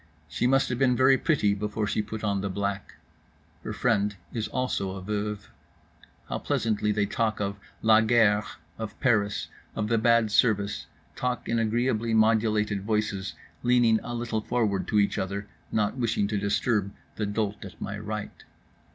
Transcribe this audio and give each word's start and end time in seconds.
She 0.27 0.47
must 0.47 0.67
have 0.69 0.79
been 0.79 0.95
very 0.95 1.15
pretty 1.15 1.53
before 1.53 1.85
she 1.85 2.01
put 2.01 2.23
on 2.23 2.41
the 2.41 2.49
black. 2.49 2.95
Her 3.63 3.71
friend 3.71 4.15
is 4.33 4.47
also 4.47 4.95
a 4.95 5.01
veuve. 5.03 5.51
How 6.27 6.39
pleasantly 6.39 6.91
they 6.91 7.05
talk, 7.05 7.39
of 7.39 7.59
la 7.83 8.01
guerre, 8.01 8.43
of 8.79 8.99
Paris, 8.99 9.49
of 9.75 9.89
the 9.89 9.99
bad 9.99 10.31
service; 10.31 10.87
talk 11.15 11.47
in 11.47 11.59
agreeably 11.59 12.15
modulated 12.15 12.81
voices, 12.81 13.35
leaning 13.61 13.99
a 14.01 14.15
little 14.15 14.41
forward 14.41 14.87
to 14.87 14.97
each 14.99 15.19
other, 15.19 15.45
not 15.71 15.97
wishing 15.97 16.27
to 16.29 16.37
disturb 16.39 16.91
the 17.17 17.27
dolt 17.27 17.63
at 17.63 17.79
my 17.79 17.95
right. 17.99 18.43